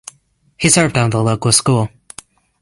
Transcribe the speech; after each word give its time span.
He 0.57 0.69
served 0.69 0.97
on 0.97 1.11
the 1.11 1.21
local 1.21 1.51
school. 1.51 1.91